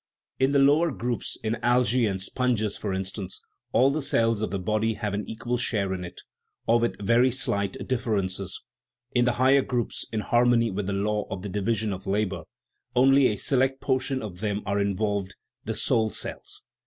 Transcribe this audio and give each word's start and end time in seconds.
In 0.39 0.51
the 0.51 0.57
lower 0.57 0.89
groups 0.91 1.37
(in 1.43 1.57
algae 1.61 2.07
and 2.07 2.19
sponges, 2.19 2.75
for 2.75 2.91
instance) 2.91 3.39
all 3.71 3.91
the 3.91 4.01
cells 4.01 4.41
of 4.41 4.49
the 4.49 4.57
body 4.57 4.95
have 4.95 5.13
an 5.13 5.29
equal 5.29 5.59
share 5.59 5.93
in 5.93 6.03
it 6.03 6.21
(or 6.65 6.79
with 6.79 6.99
very 6.99 7.29
slight 7.29 7.77
differences); 7.87 8.63
in 9.11 9.25
the 9.25 9.33
higher 9.33 9.61
groups, 9.61 10.03
in 10.11 10.21
harmony 10.21 10.71
with 10.71 10.87
the 10.87 10.93
law 10.93 11.27
of 11.29 11.43
the" 11.43 11.49
division 11.59 11.93
of 11.93 12.05
labor/' 12.07 12.45
only 12.95 13.27
a 13.27 13.35
select 13.35 13.79
portion 13.79 14.23
of 14.23 14.39
them 14.39 14.63
are 14.65 14.79
involved 14.79 15.35
the 15.65 15.75
"soul 15.75 16.09
cells." 16.09 16.63